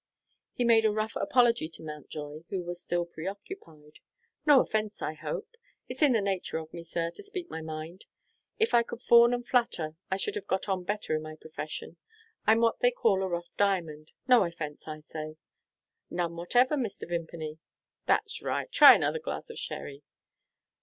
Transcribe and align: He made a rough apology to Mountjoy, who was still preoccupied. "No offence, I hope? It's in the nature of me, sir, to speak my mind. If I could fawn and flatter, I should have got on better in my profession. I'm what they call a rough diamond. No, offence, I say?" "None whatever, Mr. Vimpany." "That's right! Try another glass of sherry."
He 0.53 0.63
made 0.63 0.83
a 0.83 0.89
rough 0.91 1.15
apology 1.15 1.69
to 1.69 1.83
Mountjoy, 1.83 2.39
who 2.49 2.63
was 2.63 2.81
still 2.81 3.05
preoccupied. 3.05 3.99
"No 4.47 4.59
offence, 4.61 4.99
I 4.99 5.13
hope? 5.13 5.51
It's 5.87 6.01
in 6.01 6.13
the 6.13 6.21
nature 6.21 6.57
of 6.57 6.73
me, 6.73 6.81
sir, 6.83 7.11
to 7.11 7.21
speak 7.21 7.51
my 7.51 7.61
mind. 7.61 8.05
If 8.57 8.73
I 8.73 8.81
could 8.81 9.03
fawn 9.03 9.31
and 9.31 9.47
flatter, 9.47 9.95
I 10.09 10.17
should 10.17 10.33
have 10.33 10.47
got 10.47 10.67
on 10.67 10.85
better 10.85 11.15
in 11.15 11.21
my 11.21 11.35
profession. 11.35 11.97
I'm 12.47 12.61
what 12.61 12.79
they 12.79 12.89
call 12.89 13.21
a 13.21 13.27
rough 13.27 13.55
diamond. 13.57 14.11
No, 14.27 14.43
offence, 14.43 14.87
I 14.87 15.01
say?" 15.01 15.37
"None 16.09 16.35
whatever, 16.35 16.75
Mr. 16.75 17.07
Vimpany." 17.07 17.59
"That's 18.07 18.41
right! 18.41 18.71
Try 18.71 18.95
another 18.95 19.19
glass 19.19 19.51
of 19.51 19.59
sherry." 19.59 20.01